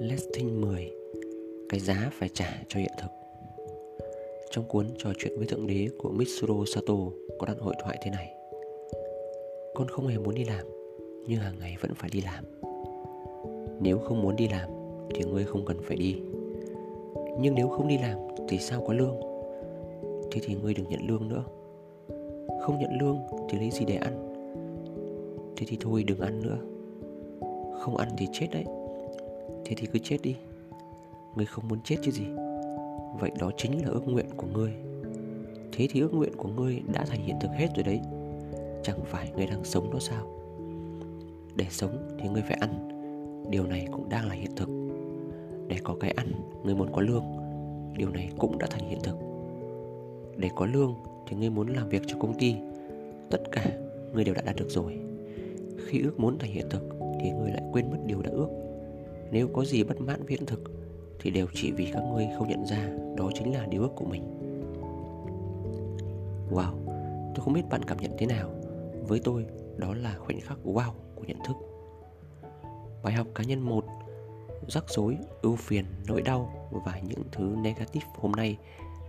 [0.00, 0.92] Lesting 10
[1.68, 3.08] Cái giá phải trả cho hiện thực.
[4.50, 6.94] Trong cuốn trò chuyện với Thượng Đế của Mitsuro Sato
[7.38, 8.34] có đoạn hội thoại thế này.
[9.74, 10.66] Con không hề muốn đi làm,
[11.26, 12.44] Nhưng hàng ngày vẫn phải đi làm.
[13.80, 14.68] Nếu không muốn đi làm,
[15.14, 16.16] Thì ngươi không cần phải đi.
[17.40, 19.16] Nhưng nếu không đi làm, Thì sao có lương?
[20.30, 21.44] Thế thì ngươi đừng nhận lương nữa.
[22.60, 24.34] Không nhận lương thì lấy gì để ăn?
[25.56, 26.58] Thế thì thôi đừng ăn nữa.
[27.80, 28.64] Không ăn thì chết đấy.
[29.64, 30.36] Thế thì cứ chết đi.
[31.36, 32.24] Ngươi không muốn chết chứ gì?
[33.20, 34.72] Vậy đó chính là ước nguyện của ngươi.
[35.72, 38.00] Thế thì ước nguyện của ngươi đã thành hiện thực hết rồi đấy.
[38.82, 40.26] Chẳng phải ngươi đang sống đó sao?
[41.56, 42.88] Để sống thì ngươi phải ăn.
[43.50, 44.68] Điều này cũng đang là hiện thực.
[45.68, 46.32] Để có cái ăn,
[46.64, 47.24] Ngươi muốn có lương.
[47.96, 49.16] Điều này cũng đã thành hiện thực.
[50.36, 50.94] Để có lương
[51.26, 52.54] thì ngươi muốn làm việc cho công ty.
[53.30, 53.66] Tất cả
[54.12, 54.98] ngươi đều đã đạt được rồi.
[55.86, 56.88] Khi ước muốn thành hiện thực
[57.20, 58.48] Thì ngươi lại quên mất điều đã ước
[59.30, 60.60] nếu có gì bất mãn với hiện thực
[61.20, 64.04] Thì đều chỉ vì các ngươi không nhận ra Đó chính là điều ước của
[64.04, 64.22] mình.
[66.50, 66.72] Wow
[67.34, 68.50] Tôi không biết bạn cảm nhận thế nào.
[69.08, 71.56] Với tôi đó là khoảnh khắc wow của nhận thức.
[73.02, 73.84] Bài học cá nhân 1
[74.68, 78.58] Rắc rối, ưu phiền, nỗi đau Và những thứ negative hôm nay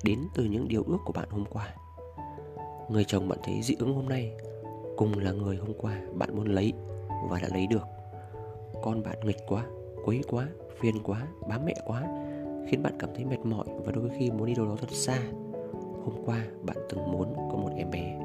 [0.03, 1.75] Đến từ những điều ước của bạn hôm qua.
[2.89, 4.33] Người chồng bạn thấy dị ứng hôm nay
[4.97, 6.73] Cùng là người hôm qua bạn muốn lấy
[7.29, 7.87] Và đã lấy được.
[8.83, 9.65] Con bạn nghịch quá
[10.05, 10.47] quấy quá,
[10.79, 12.03] phiền quá, bám mẹ quá
[12.69, 15.17] Khiến bạn cảm thấy mệt mỏi và đôi khi muốn đi đâu đó thật xa.
[16.05, 18.19] Hôm qua bạn từng muốn có một em bé.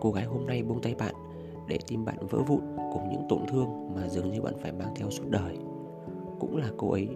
[0.00, 1.14] Cô gái hôm nay buông tay bạn
[1.68, 2.60] để tim bạn vỡ vụn
[2.92, 5.56] cùng những tổn thương mà dường như bạn phải mang theo suốt đời.
[6.40, 7.08] Cũng là cô ấy,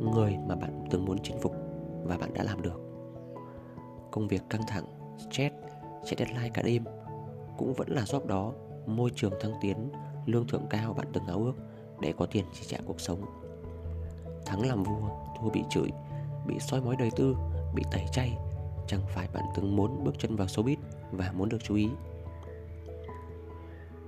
[0.00, 1.54] người mà bạn từng muốn chinh phục
[2.04, 2.80] và bạn đã làm được.
[4.10, 4.84] Công việc căng thẳng,
[5.18, 5.54] stress,
[6.04, 6.84] chạy deadline cả đêm
[7.58, 8.52] Cũng vẫn là job đó,
[8.86, 9.76] môi trường thăng tiến,
[10.26, 11.54] lương thưởng cao bạn từng ngáo ước
[12.02, 13.24] để có tiền chi trả cuộc sống.
[14.46, 15.08] Thắng làm vua,
[15.40, 15.88] thua bị chửi
[16.46, 17.36] Bị soi mói đời tư,
[17.74, 18.38] bị tẩy chay
[18.86, 20.76] Chẳng phải bạn từng muốn bước chân vào showbiz
[21.12, 21.88] Và muốn được chú ý.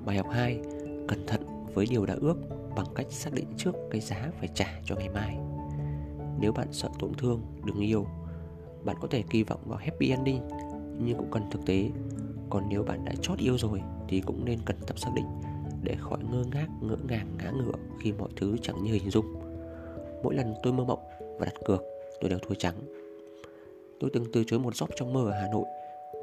[0.05, 0.61] Bài học 2
[1.09, 2.37] Cẩn thận với điều đã ước
[2.77, 5.39] Bằng cách xác định trước cái giá phải trả cho ngày mai.
[6.41, 8.07] Nếu bạn sợ tổn thương, đừng yêu
[8.85, 10.43] Bạn có thể kỳ vọng vào happy ending
[10.99, 11.91] Nhưng cũng cần thực tế.
[12.51, 15.27] Còn nếu bạn đã chót yêu rồi Thì cũng nên cẩn thận xác định
[15.85, 19.27] để khỏi ngơ ngác, ngỡ ngàng, ngã ngựa khi mọi thứ chẳng như hình dung.
[20.23, 20.99] Mỗi lần tôi mơ mộng
[21.39, 21.83] và đặt cược,
[22.21, 22.75] tôi đều thua trắng.
[24.01, 25.65] Tôi từng từ chối một job trong mơ ở hà nội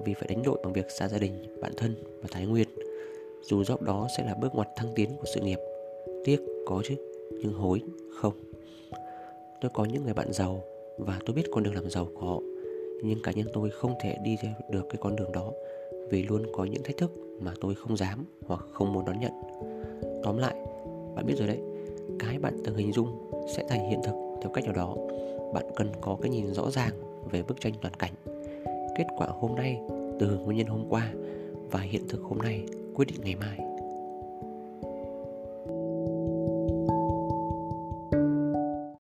[0.06, 2.68] vì phải đánh đổi bằng việc xa gia đình, bạn thân và thái nguyên.
[3.42, 5.60] Dù job đó sẽ là bước ngoặt thăng tiến của sự nghiệp,
[6.26, 6.96] tiếc có chứ,
[7.32, 7.82] nhưng hối
[8.22, 8.34] không.
[9.62, 10.64] Tôi có những người bạn giàu
[10.98, 12.40] và tôi biết con đường làm giàu của họ,
[13.04, 15.52] nhưng cá nhân tôi không thể đi theo được cái con đường đó
[16.12, 17.12] vì luôn có những thách thức
[17.42, 19.32] mà tôi không dám hoặc không muốn đón nhận.
[20.24, 20.56] Tóm lại,
[21.16, 21.60] bạn biết rồi đấy,
[22.20, 24.96] cái bạn từng hình dung sẽ thành hiện thực theo cách nào đó.
[25.54, 26.92] Bạn cần có cái nhìn rõ ràng
[27.32, 28.14] về bức tranh toàn cảnh.
[28.98, 29.82] Kết quả hôm nay,
[30.20, 31.14] từ nguyên nhân hôm qua
[31.72, 33.71] và hiện thực hôm nay quyết định ngày mai.